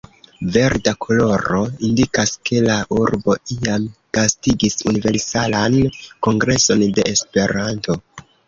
[0.53, 3.85] Verda koloro indikas, ke la urbo iam
[4.19, 5.79] gastigis Universalan
[6.29, 8.01] Kongreson de Esperanto.